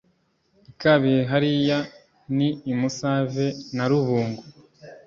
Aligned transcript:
i 0.71 0.73
kabihe 0.81 1.21
hariya, 1.31 1.79
ni 2.35 2.49
i 2.71 2.73
musave 2.79 3.45
na 3.75 3.85
rubungo 3.91 4.41